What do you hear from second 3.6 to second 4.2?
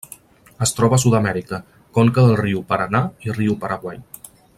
Paraguai.